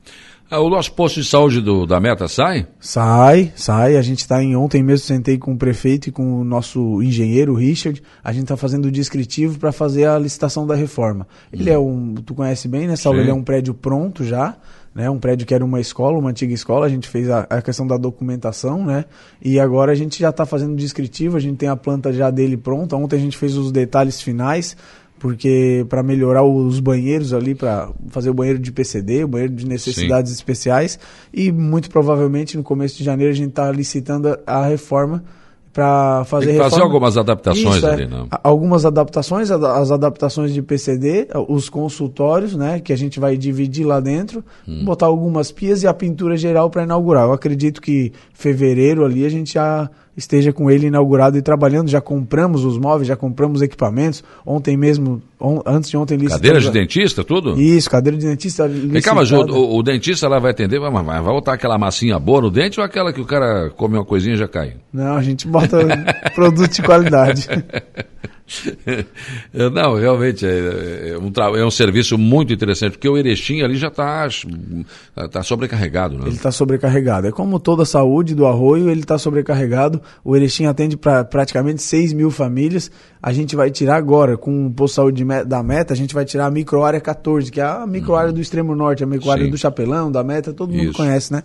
Ah, 0.51 0.61
o 0.61 0.71
nosso 0.71 0.91
posto 0.93 1.21
de 1.21 1.29
saúde 1.29 1.61
do, 1.61 1.85
da 1.85 2.01
Meta 2.01 2.27
sai? 2.27 2.67
Sai, 2.81 3.53
sai. 3.55 3.99
A 3.99 4.03
gente 4.03 4.21
está 4.21 4.43
em 4.43 4.57
ontem 4.57 4.83
mesmo 4.83 5.07
sentei 5.07 5.37
com 5.37 5.53
o 5.53 5.59
prefeito 5.59 6.09
e 6.09 6.13
com 6.13 6.41
o 6.41 6.45
nosso 6.45 7.03
engenheiro 7.03 7.55
Richard. 7.55 8.03
A 8.25 8.33
gente 8.33 8.45
está 8.45 8.57
fazendo 8.57 8.87
o 8.87 8.91
descritivo 8.91 9.59
para 9.59 9.73
fazer 9.73 10.07
a 10.07 10.19
licitação 10.19 10.67
da 10.67 10.75
reforma. 10.75 11.29
Ele 11.53 11.71
hum. 11.71 11.75
é 11.75 11.79
um, 11.79 12.15
tu 12.15 12.35
conhece 12.35 12.67
bem, 12.67 12.87
né, 12.87 12.97
Saulo? 12.97 13.19
Sim. 13.19 13.25
Ele 13.25 13.31
é 13.31 13.35
um 13.35 13.43
prédio 13.43 13.75
pronto 13.75 14.25
já. 14.25 14.57
Né, 14.95 15.09
um 15.09 15.19
prédio 15.19 15.47
que 15.47 15.55
era 15.55 15.65
uma 15.65 15.79
escola, 15.79 16.19
uma 16.19 16.31
antiga 16.31 16.53
escola, 16.53 16.87
a 16.87 16.89
gente 16.89 17.07
fez 17.07 17.31
a, 17.31 17.41
a 17.51 17.63
questão 17.63 17.87
da 17.87 17.97
documentação, 17.97 18.85
né? 18.85 19.05
E 19.41 19.61
agora 19.61 19.93
a 19.93 19.95
gente 19.95 20.19
já 20.19 20.31
está 20.31 20.45
fazendo 20.45 20.73
o 20.73 20.77
descritivo, 20.77 21.37
a 21.37 21.41
gente 21.41 21.57
tem 21.57 21.69
a 21.69 21.77
planta 21.77 22.13
já 22.13 22.31
dele 22.31 22.57
pronta. 22.57 22.97
Ontem 22.97 23.15
a 23.15 23.19
gente 23.21 23.37
fez 23.37 23.57
os 23.57 23.71
detalhes 23.71 24.21
finais, 24.21 24.77
porque 25.19 25.85
para 25.89 26.03
melhorar 26.03 26.45
os 26.45 26.81
banheiros 26.81 27.33
ali, 27.33 27.55
para 27.55 27.91
fazer 28.09 28.31
o 28.31 28.35
banheiro 28.35 28.59
de 28.59 28.71
PCD, 28.73 29.25
o 29.25 29.29
banheiro 29.29 29.53
de 29.53 29.67
necessidades 29.67 30.31
Sim. 30.31 30.37
especiais, 30.37 30.99
e 31.33 31.51
muito 31.51 31.91
provavelmente 31.91 32.57
no 32.57 32.63
começo 32.63 32.97
de 32.97 33.05
janeiro 33.05 33.33
a 33.33 33.37
gente 33.37 33.51
está 33.51 33.71
licitando 33.71 34.39
a 34.47 34.67
reforma 34.67 35.25
para 35.79 36.25
fazer 36.25 36.47
Tem 36.47 36.55
que 36.57 36.61
fazer 36.71 36.83
algumas 36.83 37.17
adaptações 37.17 37.77
Isso, 37.77 37.87
ali, 37.87 38.03
é. 38.03 38.09
não? 38.09 38.27
Algumas 38.43 38.85
adaptações, 38.85 39.49
as 39.51 39.91
adaptações 39.93 40.53
de 40.53 40.61
PCD, 40.61 41.29
os 41.49 41.69
consultórios, 41.69 42.57
né, 42.57 42.81
que 42.81 42.93
a 42.93 42.97
gente 42.97 43.21
vai 43.21 43.37
dividir 43.37 43.87
lá 43.87 44.01
dentro, 44.01 44.45
hum. 44.67 44.85
botar 44.85 45.07
algumas 45.07 45.53
pias 45.53 45.85
e 45.85 45.87
a 45.87 45.95
pintura 45.95 46.37
geral 46.37 46.69
para 46.69 46.83
inaugurar. 46.83 47.27
Eu 47.27 47.33
acredito 47.33 47.81
que 47.81 48.13
fevereiro 48.33 49.05
ali 49.05 49.25
a 49.25 49.29
gente 49.29 49.55
já 49.55 49.89
esteja 50.19 50.53
com 50.53 50.69
ele 50.69 50.89
inaugurado 50.89 51.39
e 51.39 51.43
trabalhando. 51.43 51.89
Já 51.89 52.01
compramos 52.01 52.65
os 52.65 52.77
móveis, 52.77 53.07
já 53.07 53.17
compramos 53.17 53.63
equipamentos. 53.63 54.25
Ontem 54.45 54.77
mesmo, 54.77 55.23
on, 55.41 55.63
antes 55.65 55.89
de 55.89 55.97
ontem... 55.97 56.19
Cadeira 56.19 56.61
de 56.61 56.71
dentista, 56.71 57.23
tudo? 57.23 57.59
Isso, 57.59 57.89
cadeira 57.89 58.19
de 58.19 58.27
dentista. 58.27 58.67
Vem 58.67 59.01
cá, 59.01 59.15
mas 59.15 59.31
o, 59.31 59.41
o, 59.41 59.79
o, 59.79 59.83
dentista 59.83 60.29
lá 60.29 60.41
vai 60.41 60.51
atender, 60.51 60.81
vai, 60.81 60.91
vai 60.91 61.23
botar 61.23 61.55
aquela 61.55 61.79
massinha 61.79 62.19
boa 62.19 62.43
no 62.43 62.51
dente 62.51 62.81
ou 62.81 62.85
aquela 62.85 63.13
que 63.13 63.21
o 63.21 63.25
cara 63.25 63.71
come 63.71 63.97
uma 63.97 64.05
coisinha 64.05 64.35
e 64.35 64.39
já 64.39 64.49
cai? 64.49 64.75
Não, 64.93 65.17
a 65.17 65.23
gente 65.23 65.47
bota 65.47 65.79
produto 66.35 66.73
de 66.73 66.83
qualidade. 66.83 67.49
Não, 69.73 69.95
realmente 69.95 70.47
é, 70.47 71.11
é, 71.11 71.19
um, 71.19 71.31
é 71.57 71.65
um 71.65 71.71
serviço 71.71 72.17
muito 72.17 72.53
interessante, 72.53 72.93
porque 72.93 73.09
o 73.09 73.17
Erechim 73.17 73.63
ali 73.63 73.77
já 73.77 73.89
está 73.89 74.29
tá 75.31 75.43
sobrecarregado. 75.43 76.17
Né? 76.17 76.25
Ele 76.27 76.37
está 76.37 76.51
sobrecarregado. 76.51 77.27
É 77.27 77.33
como 77.33 77.59
toda 77.59 77.83
a 77.83 77.87
saúde 77.87 78.35
do 78.35 78.47
arroio, 78.47 78.89
ele 78.89 79.01
está 79.01 79.19
sobrecarregado. 79.19 80.01
O 80.25 80.35
Erechim 80.35 80.67
atende 80.67 80.97
para 80.97 81.25
praticamente 81.25 81.83
6 81.83 82.13
mil 82.13 82.31
famílias. 82.31 82.91
A 83.23 83.33
gente 83.33 83.55
vai 83.55 83.71
tirar 83.71 83.97
agora, 83.97 84.37
com 84.37 84.67
o 84.67 84.71
posto 84.71 84.93
de 84.93 84.97
saúde 84.97 85.25
da 85.47 85.63
meta, 85.63 85.93
a 85.93 85.97
gente 85.97 86.15
vai 86.15 86.25
tirar 86.25 86.47
a 86.47 86.51
microárea 86.51 87.01
14, 87.01 87.51
que 87.51 87.61
é 87.61 87.65
a 87.65 87.87
microárea 87.87 88.31
hum. 88.31 88.35
do 88.35 88.41
extremo 88.41 88.75
norte, 88.75 89.05
a 89.05 89.07
microárea 89.07 89.49
do 89.49 89.59
Chapelão, 89.59 90.11
da 90.11 90.25
meta, 90.25 90.53
todo 90.53 90.73
mundo 90.73 90.85
Isso. 90.85 90.97
conhece, 90.97 91.33
né? 91.33 91.43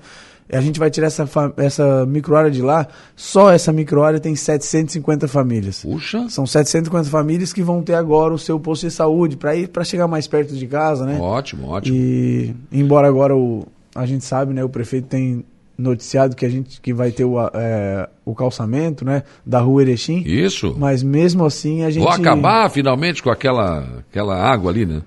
A 0.52 0.62
gente 0.62 0.80
vai 0.80 0.90
tirar 0.90 1.08
essa, 1.08 1.28
essa 1.58 2.06
microárea 2.06 2.52
de 2.52 2.62
lá, 2.62 2.88
só 3.16 3.52
essa 3.52 3.72
microárea 3.72 4.20
tem 4.20 4.36
750 4.36 5.28
famílias. 5.28 5.82
Puxa! 5.82 6.28
São 6.30 6.46
750 6.46 7.10
famílias 7.10 7.54
que 7.54 7.62
vão 7.62 7.82
ter 7.82 7.96
agora 7.96 8.34
o 8.34 8.40
seu 8.40 8.60
posto 8.60 8.88
de 8.88 8.94
saúde 8.94 9.38
para 9.38 9.56
ir 9.56 9.70
para 9.70 9.84
chegar 9.84 10.08
mais 10.08 10.28
perto 10.28 10.54
de 10.54 10.68
casa, 10.68 11.06
né? 11.06 11.18
Ótimo, 11.20 11.70
ótimo. 11.70 11.96
E 11.96 12.54
embora 12.72 13.08
agora 13.08 13.36
o 13.36 13.66
a 13.96 14.06
gente 14.06 14.26
sabe, 14.26 14.54
né, 14.54 14.64
o 14.64 14.70
prefeito 14.70 15.08
tem 15.08 15.46
noticiado 15.78 16.36
que 16.36 16.46
a 16.46 16.50
gente 16.50 16.80
que 16.82 16.94
vai 16.94 17.12
ter 17.12 17.26
o, 17.26 17.36
é, 17.54 18.08
o 18.26 18.34
calçamento, 18.36 19.04
né, 19.06 19.24
da 19.46 19.60
Rua 19.60 19.82
Erechim. 19.82 20.24
Isso. 20.26 20.76
Mas 20.78 21.04
mesmo 21.04 21.46
assim 21.46 21.84
a 21.84 21.90
gente 21.90 22.04
Vou 22.04 22.12
acabar 22.12 22.70
finalmente 22.70 23.22
com 23.22 23.30
aquela 23.30 24.04
aquela 24.10 24.36
água 24.36 24.72
ali, 24.72 24.86
né? 24.86 25.02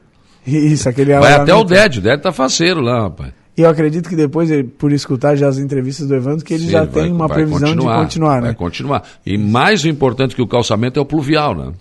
Isso, 0.47 0.89
aquele 0.89 1.13
Vai 1.19 1.33
até 1.33 1.53
o 1.55 1.65
Ded, 1.65 1.99
o 1.99 2.03
Ded 2.03 2.23
tá 2.23 2.33
faceiro 2.33 2.81
lá, 2.81 3.03
rapaz. 3.03 3.33
E 3.57 3.63
eu 3.63 3.71
acredito 3.71 4.09
que 4.09 4.17
depois, 4.17 4.51
por 4.77 4.93
escutar 4.93 5.35
já 5.35 5.49
as 5.49 5.57
entrevistas 5.57 6.07
do 6.07 6.15
Evandro, 6.15 6.45
que 6.45 6.53
ele 6.53 6.65
Sim, 6.65 6.71
já 6.71 6.85
vai, 6.85 7.05
tem 7.05 7.13
uma 7.13 7.27
previsão 7.27 7.69
continuar, 7.71 7.97
de 7.97 8.03
continuar, 8.05 8.35
né? 8.43 8.49
Vai 8.49 8.55
continuar. 8.55 9.03
E 9.25 9.39
mais 9.39 9.87
importante 9.87 10.37
que 10.37 10.43
o 10.43 10.47
calçamento 10.47 10.99
é 10.99 11.03
o 11.03 11.07
pluvial, 11.07 11.55
né? 11.55 11.73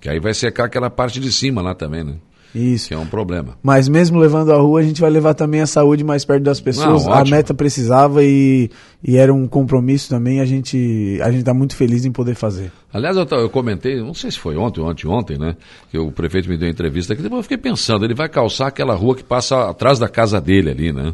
Que 0.00 0.08
aí 0.08 0.18
vai 0.18 0.34
secar 0.34 0.64
aquela 0.64 0.90
parte 0.90 1.20
de 1.20 1.30
cima 1.30 1.62
lá 1.62 1.74
também, 1.74 2.02
né? 2.02 2.14
Isso. 2.56 2.88
Que 2.88 2.94
é 2.94 2.98
um 2.98 3.06
problema. 3.06 3.56
Mas 3.62 3.88
mesmo 3.88 4.18
levando 4.18 4.52
a 4.52 4.56
rua, 4.56 4.80
a 4.80 4.82
gente 4.82 5.00
vai 5.00 5.10
levar 5.10 5.34
também 5.34 5.60
a 5.60 5.66
saúde 5.66 6.02
mais 6.02 6.24
perto 6.24 6.42
das 6.42 6.60
pessoas. 6.60 7.04
Não, 7.04 7.12
a 7.12 7.24
meta 7.24 7.52
precisava 7.52 8.24
e, 8.24 8.70
e 9.04 9.16
era 9.16 9.32
um 9.32 9.46
compromisso 9.46 10.08
também. 10.08 10.40
A 10.40 10.46
gente 10.46 11.18
a 11.22 11.30
gente 11.30 11.40
está 11.40 11.52
muito 11.52 11.76
feliz 11.76 12.04
em 12.04 12.12
poder 12.12 12.34
fazer. 12.34 12.72
Aliás, 12.92 13.16
eu, 13.16 13.26
eu, 13.30 13.50
comentei, 13.50 14.00
não 14.00 14.14
sei 14.14 14.30
se 14.30 14.38
foi 14.38 14.56
ontem 14.56 14.80
ou 14.80 15.12
ontem, 15.12 15.38
né? 15.38 15.56
Que 15.90 15.98
o 15.98 16.10
prefeito 16.10 16.48
me 16.48 16.56
deu 16.56 16.66
uma 16.66 16.72
entrevista 16.72 17.12
aqui. 17.12 17.22
Depois 17.22 17.40
eu 17.40 17.42
fiquei 17.42 17.58
pensando, 17.58 18.04
ele 18.04 18.14
vai 18.14 18.28
calçar 18.28 18.68
aquela 18.68 18.94
rua 18.94 19.14
que 19.14 19.22
passa 19.22 19.68
atrás 19.68 19.98
da 19.98 20.08
casa 20.08 20.40
dele 20.40 20.70
ali, 20.70 20.92
né? 20.92 21.12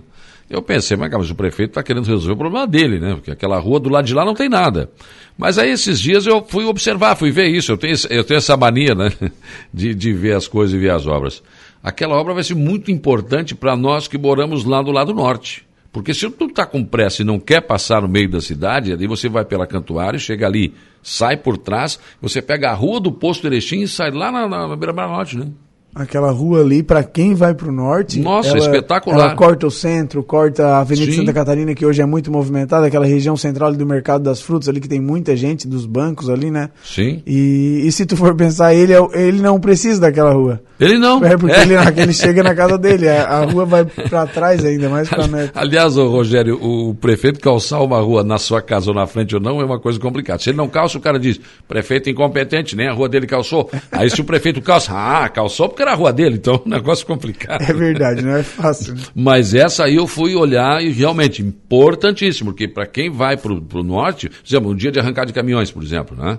Eu 0.53 0.61
pensei, 0.61 0.99
mas, 0.99 1.11
mas 1.11 1.31
o 1.31 1.35
prefeito 1.35 1.71
está 1.71 1.83
querendo 1.83 2.05
resolver 2.05 2.35
o 2.35 2.37
problema 2.37 2.67
dele, 2.67 3.01
né? 3.01 3.15
Porque 3.15 3.31
aquela 3.31 3.59
rua 3.59 3.81
do 3.81 3.89
lado 3.89 4.05
de 4.05 4.13
lá 4.13 4.23
não 4.23 4.35
tem 4.35 4.51
nada. 4.51 4.91
Mas 5.39 5.57
aí 5.57 5.71
esses 5.71 5.99
dias 5.99 6.27
eu 6.27 6.45
fui 6.47 6.67
observar, 6.67 7.17
fui 7.17 7.31
ver 7.31 7.47
isso. 7.47 7.73
Eu 7.73 7.79
tenho, 7.79 7.95
eu 8.11 8.23
tenho 8.23 8.37
essa 8.37 8.55
mania, 8.55 8.95
né? 8.95 9.11
De, 9.73 9.95
de 9.95 10.13
ver 10.13 10.37
as 10.37 10.47
coisas 10.47 10.75
e 10.75 10.79
ver 10.79 10.91
as 10.91 11.07
obras. 11.07 11.43
Aquela 11.83 12.15
obra 12.17 12.35
vai 12.35 12.45
ser 12.45 12.55
muito 12.55 12.91
importante 12.91 13.55
para 13.55 13.75
nós 13.75 14.07
que 14.07 14.19
moramos 14.19 14.67
lá 14.67 14.83
do 14.83 14.93
lado 14.93 15.15
norte. 15.15 15.65
Porque 15.91 16.13
se 16.13 16.29
tu 16.29 16.45
está 16.45 16.67
com 16.67 16.85
pressa 16.85 17.23
e 17.23 17.25
não 17.25 17.41
quer 17.41 17.63
passar 17.63 18.03
no 18.03 18.09
meio 18.09 18.29
da 18.29 18.41
cidade, 18.43 18.93
aí 18.93 19.07
você 19.07 19.31
vai 19.31 19.47
pela 19.47 19.67
Cantuária, 19.67 20.19
chega 20.19 20.47
ali, 20.47 20.75
sai 21.03 21.39
por 21.39 21.57
trás, 21.57 21.99
você 22.21 22.43
pega 22.43 22.71
a 22.71 22.75
rua 22.75 23.01
do 23.01 23.11
Posto 23.11 23.47
Erechim 23.47 23.81
e 23.81 23.89
sai 23.89 24.11
lá 24.11 24.31
na, 24.31 24.47
na, 24.47 24.69
na 24.69 24.77
Beira-Mar 24.77 25.09
Norte, 25.09 25.39
né? 25.39 25.49
Aquela 25.95 26.31
rua 26.31 26.61
ali, 26.61 26.83
para 26.83 27.05
quem 27.05 27.35
vai 27.35 27.53
para 27.55 27.69
o 27.69 27.73
norte. 27.73 28.19
Nossa, 28.21 28.49
ela, 28.49 28.59
espetacular. 28.59 29.15
Ela 29.15 29.35
corta 29.35 29.67
o 29.67 29.71
centro, 29.71 30.23
corta 30.23 30.67
a 30.67 30.81
Avenida 30.81 31.13
Sim. 31.13 31.19
Santa 31.19 31.35
Catarina, 31.35 31.75
que 31.75 31.85
hoje 31.85 32.01
é 32.01 32.07
muito 32.07 32.31
movimentada, 32.33 32.87
aquela 32.87 33.05
região 33.05 33.37
central 33.37 33.73
do 33.75 33.85
mercado 33.85 34.25
das 34.25 34.41
frutas 34.41 34.71
ali, 34.71 34.81
que 34.81 34.89
tem 34.89 35.01
muita 35.01 35.37
gente, 35.37 35.69
dos 35.69 35.85
bancos 35.85 36.31
ali, 36.31 36.51
né? 36.51 36.71
Sim. 36.83 37.23
E, 37.27 37.83
e 37.85 37.93
se 37.93 38.07
tu 38.07 38.17
for 38.17 38.35
pensar, 38.35 38.75
ele, 38.75 38.95
é 38.95 39.01
ele 39.13 39.43
não 39.43 39.61
precisa 39.61 40.01
daquela 40.01 40.33
rua. 40.33 40.63
Ele 40.81 40.99
não. 40.99 41.23
É 41.25 41.37
porque 41.37 41.55
é. 41.55 41.63
Ele, 41.63 41.75
ele 42.01 42.13
chega 42.15 42.43
na 42.43 42.55
casa 42.55 42.77
dele, 42.79 43.09
a, 43.09 43.25
a 43.25 43.45
rua 43.45 43.67
vai 43.67 43.85
para 43.85 44.27
trás 44.27 44.65
ainda, 44.65 44.89
mais 44.89 45.11
para 45.11 45.29
meta. 45.29 45.61
Aliás, 45.61 45.99
ô, 45.99 46.09
Rogério, 46.09 46.59
o 46.61 46.95
prefeito 46.95 47.39
calçar 47.39 47.83
uma 47.83 48.01
rua 48.01 48.25
na 48.25 48.39
sua 48.39 48.63
casa 48.63 48.91
ou 48.91 48.95
na 48.95 49.07
frente 49.07 49.35
ou 49.35 49.41
não 49.41 49.61
é 49.61 49.65
uma 49.65 49.79
coisa 49.79 50.01
complicada. 50.01 50.41
Se 50.41 50.49
ele 50.51 50.57
não 50.57 50.69
calça, 50.69 50.97
o 50.97 51.01
cara 51.01 51.19
diz, 51.19 51.39
prefeito 51.69 52.09
incompetente, 52.09 52.75
nem 52.75 52.89
a 52.89 52.93
rua 52.93 53.11
dele 53.11 53.27
calçou. 53.27 53.71
Aí 53.91 54.09
se 54.09 54.23
o 54.23 54.25
prefeito 54.25 54.63
calça, 54.63 54.93
ah, 54.95 55.29
calçou 55.29 55.69
porque 55.69 55.82
era 55.83 55.93
a 55.93 55.95
rua 55.95 56.13
dele, 56.13 56.37
então 56.37 56.63
um 56.65 56.69
negócio 56.69 57.07
complicado. 57.07 57.63
É 57.63 57.73
verdade, 57.73 58.23
não 58.23 58.37
é 58.37 58.43
fácil. 58.43 58.95
Mas 59.15 59.55
essa 59.55 59.85
aí 59.85 59.97
eu 59.97 60.07
fui 60.07 60.35
olhar 60.35 60.83
e 60.83 60.91
realmente 60.91 61.43
importantíssimo, 61.43 62.51
porque 62.51 62.67
para 62.67 62.87
quem 62.87 63.11
vai 63.11 63.37
para 63.37 63.53
o 63.53 63.83
norte, 63.83 64.29
por 64.29 64.47
exemplo, 64.47 64.71
um 64.71 64.77
dia 64.77 64.91
de 64.91 64.99
arrancar 64.99 65.27
de 65.27 65.33
caminhões, 65.33 65.71
por 65.71 65.83
exemplo, 65.83 66.17
né? 66.17 66.39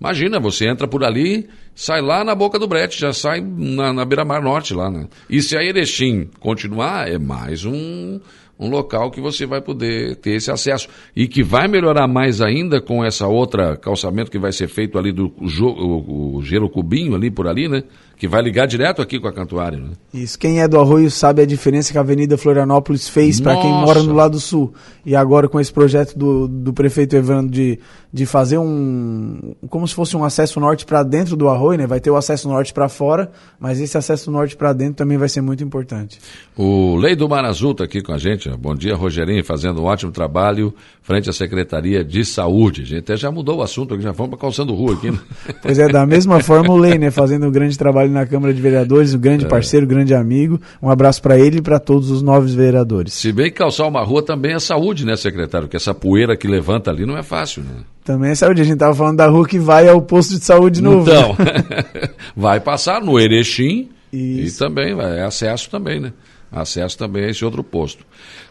Imagina, 0.00 0.40
você 0.40 0.66
entra 0.66 0.88
por 0.88 1.04
ali, 1.04 1.46
sai 1.74 2.00
lá 2.00 2.24
na 2.24 2.34
boca 2.34 2.58
do 2.58 2.66
brete, 2.66 2.98
já 2.98 3.12
sai 3.12 3.42
na, 3.42 3.92
na 3.92 4.02
beira-mar 4.02 4.42
norte 4.42 4.72
lá, 4.72 4.90
né? 4.90 5.06
E 5.28 5.42
se 5.42 5.56
a 5.58 5.62
Erechim 5.62 6.30
continuar, 6.40 7.06
é 7.06 7.18
mais 7.18 7.66
um, 7.66 8.18
um 8.60 8.68
local 8.68 9.10
que 9.10 9.22
você 9.22 9.46
vai 9.46 9.62
poder 9.62 10.16
ter 10.16 10.32
esse 10.32 10.50
acesso. 10.50 10.86
E 11.16 11.26
que 11.26 11.42
vai 11.42 11.66
melhorar 11.66 12.06
mais 12.06 12.42
ainda 12.42 12.80
com 12.80 13.02
essa 13.02 13.26
outra 13.26 13.74
calçamento 13.76 14.30
que 14.30 14.38
vai 14.38 14.52
ser 14.52 14.68
feito 14.68 14.98
ali 14.98 15.10
do 15.10 15.32
o, 15.40 16.36
o, 16.36 16.42
Gelo 16.42 16.68
Cubinho 16.68 17.14
ali 17.14 17.30
por 17.30 17.48
ali, 17.48 17.68
né? 17.68 17.82
que 18.20 18.28
vai 18.28 18.42
ligar 18.42 18.66
direto 18.66 19.00
aqui 19.00 19.18
com 19.18 19.26
a 19.26 19.32
Cantuária. 19.32 19.78
Né? 19.78 19.92
Isso, 20.12 20.38
quem 20.38 20.60
é 20.60 20.68
do 20.68 20.78
Arroio 20.78 21.10
sabe 21.10 21.40
a 21.40 21.46
diferença 21.46 21.90
que 21.90 21.96
a 21.96 22.02
Avenida 22.02 22.36
Florianópolis 22.36 23.08
fez 23.08 23.40
para 23.40 23.56
quem 23.56 23.70
mora 23.70 24.02
no 24.02 24.12
lado 24.12 24.38
sul. 24.38 24.74
E 25.06 25.16
agora 25.16 25.48
com 25.48 25.58
esse 25.58 25.72
projeto 25.72 26.18
do, 26.18 26.46
do 26.46 26.70
prefeito 26.74 27.16
Evandro 27.16 27.50
de, 27.50 27.78
de 28.12 28.26
fazer 28.26 28.58
um. 28.58 29.54
como 29.68 29.86
se 29.86 29.94
fosse 29.94 30.16
um 30.16 30.24
acesso 30.24 30.58
norte 30.58 30.84
para 30.84 31.02
dentro 31.02 31.36
do 31.36 31.48
Arroio, 31.48 31.78
né? 31.78 31.86
Vai 31.86 32.00
ter 32.00 32.10
o 32.10 32.16
acesso 32.16 32.48
norte 32.48 32.72
para 32.72 32.88
fora, 32.88 33.30
mas 33.58 33.80
esse 33.80 33.96
acesso 33.96 34.30
norte 34.30 34.56
para 34.56 34.72
dentro 34.72 34.94
também 34.94 35.16
vai 35.16 35.28
ser 35.28 35.40
muito 35.40 35.62
importante. 35.62 36.18
O 36.56 36.96
Lei 36.96 37.14
do 37.14 37.28
Mar 37.28 37.44
Azul 37.44 37.70
está 37.70 37.84
aqui 37.84 38.02
com 38.02 38.12
a 38.12 38.18
gente. 38.18 38.50
Bom 38.50 38.74
dia, 38.74 38.96
Rogerinho, 38.96 39.44
fazendo 39.44 39.80
um 39.80 39.84
ótimo 39.84 40.10
trabalho 40.10 40.74
frente 41.02 41.30
à 41.30 41.32
Secretaria 41.32 42.04
de 42.04 42.24
Saúde. 42.24 42.82
A 42.82 42.84
gente 42.84 42.98
até 42.98 43.16
já 43.16 43.30
mudou 43.30 43.58
o 43.58 43.62
assunto, 43.62 43.98
já 44.00 44.10
vamos 44.10 44.38
calçando 44.40 44.74
rua 44.74 44.94
aqui. 44.94 45.10
Né? 45.10 45.18
pois 45.62 45.78
é, 45.78 45.88
da 45.88 46.04
mesma 46.04 46.40
forma 46.40 46.72
o 46.72 46.76
Lei, 46.76 46.98
né? 46.98 47.12
Fazendo 47.12 47.46
um 47.46 47.52
grande 47.52 47.78
trabalho 47.78 48.10
na 48.10 48.26
Câmara 48.26 48.52
de 48.52 48.60
Vereadores, 48.60 49.14
um 49.14 49.20
grande 49.20 49.44
é. 49.44 49.48
parceiro, 49.48 49.86
grande 49.86 50.14
amigo. 50.14 50.60
Um 50.82 50.90
abraço 50.90 51.22
para 51.22 51.38
ele 51.38 51.58
e 51.58 51.62
para 51.62 51.78
todos 51.78 52.10
os 52.10 52.22
novos 52.22 52.54
vereadores. 52.54 53.12
Se 53.14 53.32
bem 53.32 53.46
que 53.46 53.58
calçar 53.58 53.86
uma 53.86 54.02
rua 54.02 54.22
também 54.22 54.54
é 54.54 54.58
saúde, 54.58 55.06
né, 55.06 55.14
secretário? 55.14 55.68
Porque 55.68 55.76
essa 55.76 55.94
poeira 55.94 56.36
que 56.36 56.48
levanta 56.48 56.90
ali 56.90 57.06
não 57.06 57.16
é 57.16 57.22
fácil, 57.22 57.62
né? 57.62 57.84
Também 58.04 58.30
é 58.30 58.34
saúde. 58.34 58.60
A 58.60 58.64
gente 58.64 58.74
estava 58.74 58.94
falando 58.94 59.18
da 59.18 59.28
rua 59.28 59.46
que 59.46 59.58
vai 59.58 59.88
ao 59.88 60.00
posto 60.00 60.38
de 60.38 60.44
saúde 60.44 60.82
novo. 60.82 61.10
Então, 61.10 61.36
vai 62.36 62.60
passar 62.60 63.00
no 63.00 63.18
Erechim 63.18 63.88
Isso. 64.12 64.56
e 64.56 64.58
também 64.58 64.98
é 64.98 65.22
acesso 65.22 65.70
também, 65.70 66.00
né? 66.00 66.12
acesso 66.52 66.98
também 66.98 67.24
a 67.24 67.28
esse 67.28 67.44
outro 67.44 67.62
posto. 67.62 68.04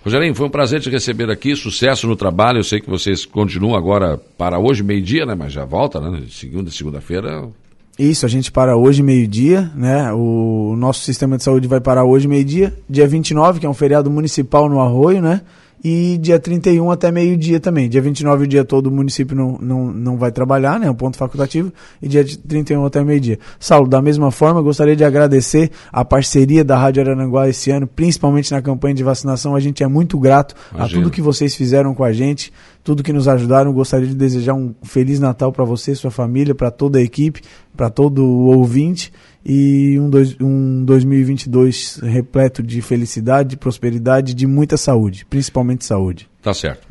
Rogerinho, 0.03 0.33
foi 0.33 0.47
um 0.47 0.49
prazer 0.49 0.79
te 0.79 0.89
receber 0.89 1.29
aqui, 1.29 1.55
sucesso 1.55 2.07
no 2.07 2.15
trabalho, 2.15 2.59
eu 2.59 2.63
sei 2.63 2.79
que 2.79 2.89
vocês 2.89 3.25
continuam 3.25 3.75
agora 3.75 4.17
para 4.37 4.57
hoje, 4.57 4.81
meio-dia, 4.81 5.25
né, 5.25 5.35
mas 5.35 5.51
já 5.51 5.65
volta, 5.65 5.99
né, 5.99 6.23
segunda, 6.29 6.71
segunda-feira 6.71 7.49
isso, 7.99 8.25
a 8.25 8.29
gente 8.29 8.49
para 8.49 8.77
hoje 8.77 9.03
meio-dia, 9.03 9.69
né? 9.75 10.13
O 10.13 10.73
nosso 10.77 11.01
sistema 11.01 11.35
de 11.35 11.43
saúde 11.43 11.67
vai 11.67 11.81
parar 11.81 12.05
hoje 12.05 12.29
meio-dia, 12.29 12.73
dia 12.89 13.05
29, 13.05 13.59
que 13.59 13.65
é 13.65 13.69
um 13.69 13.73
feriado 13.73 14.09
municipal 14.09 14.69
no 14.69 14.79
Arroio, 14.79 15.21
né? 15.21 15.41
E 15.83 16.17
dia 16.17 16.37
31 16.37 16.91
até 16.91 17.11
meio-dia 17.11 17.59
também. 17.59 17.87
Dia 17.87 18.01
29 18.01 18.43
o 18.43 18.47
dia 18.47 18.65
todo 18.65 18.87
o 18.87 18.91
município 18.91 19.35
não, 19.35 19.57
não, 19.61 19.85
não 19.93 20.17
vai 20.17 20.31
trabalhar, 20.31 20.79
né? 20.79 20.87
É 20.87 20.91
um 20.91 20.95
ponto 20.95 21.17
facultativo. 21.17 21.71
E 22.01 22.07
dia 22.07 22.25
31 22.25 22.85
até 22.85 23.03
meio-dia. 23.03 23.39
Saulo, 23.59 23.87
da 23.87 24.01
mesma 24.01 24.31
forma, 24.31 24.61
gostaria 24.61 24.95
de 24.95 25.03
agradecer 25.03 25.71
a 25.91 26.03
parceria 26.03 26.63
da 26.63 26.77
Rádio 26.77 27.01
Arananguá 27.01 27.47
esse 27.47 27.71
ano, 27.71 27.87
principalmente 27.87 28.51
na 28.51 28.61
campanha 28.61 28.93
de 28.93 29.03
vacinação. 29.03 29.55
A 29.55 29.59
gente 29.59 29.81
é 29.81 29.87
muito 29.87 30.19
grato 30.19 30.53
Imagina. 30.73 30.99
a 30.99 31.03
tudo 31.03 31.13
que 31.13 31.21
vocês 31.21 31.55
fizeram 31.55 31.93
com 31.93 32.03
a 32.03 32.11
gente 32.11 32.51
tudo 32.83 33.03
que 33.03 33.13
nos 33.13 33.27
ajudaram. 33.27 33.73
Gostaria 33.73 34.07
de 34.07 34.15
desejar 34.15 34.53
um 34.53 34.73
Feliz 34.83 35.19
Natal 35.19 35.51
para 35.51 35.65
você, 35.65 35.95
sua 35.95 36.11
família, 36.11 36.55
para 36.55 36.71
toda 36.71 36.99
a 36.99 37.01
equipe, 37.01 37.41
para 37.75 37.89
todo 37.89 38.23
o 38.23 38.47
ouvinte 38.47 39.11
e 39.45 39.99
um, 39.99 40.09
dois, 40.09 40.35
um 40.39 40.83
2022 40.83 41.99
repleto 42.03 42.61
de 42.61 42.81
felicidade, 42.81 43.49
de 43.49 43.57
prosperidade, 43.57 44.33
de 44.33 44.45
muita 44.45 44.77
saúde, 44.77 45.25
principalmente 45.25 45.85
saúde. 45.85 46.29
Tá 46.41 46.53
certo. 46.53 46.87